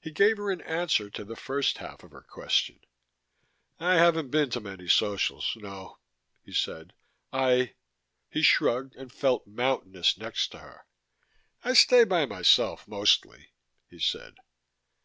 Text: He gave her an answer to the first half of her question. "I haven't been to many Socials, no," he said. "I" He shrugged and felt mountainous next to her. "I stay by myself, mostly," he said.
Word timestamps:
He 0.00 0.10
gave 0.10 0.38
her 0.38 0.50
an 0.50 0.60
answer 0.62 1.08
to 1.10 1.24
the 1.24 1.36
first 1.36 1.78
half 1.78 2.02
of 2.02 2.10
her 2.10 2.26
question. 2.28 2.80
"I 3.78 3.94
haven't 3.94 4.32
been 4.32 4.50
to 4.50 4.60
many 4.60 4.88
Socials, 4.88 5.52
no," 5.54 5.98
he 6.42 6.52
said. 6.52 6.94
"I" 7.32 7.74
He 8.28 8.42
shrugged 8.42 8.96
and 8.96 9.12
felt 9.12 9.46
mountainous 9.46 10.18
next 10.18 10.48
to 10.48 10.58
her. 10.58 10.86
"I 11.62 11.74
stay 11.74 12.02
by 12.02 12.26
myself, 12.26 12.88
mostly," 12.88 13.52
he 13.86 14.00
said. 14.00 14.34